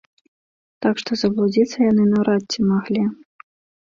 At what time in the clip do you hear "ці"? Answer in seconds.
2.57-2.67